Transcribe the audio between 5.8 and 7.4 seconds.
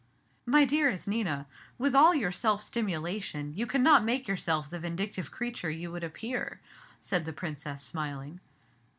would appear," said the